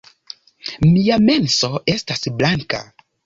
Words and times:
Mia 0.85 1.17
menso 1.27 1.69
estas 1.95 2.25
blanka 2.41 2.81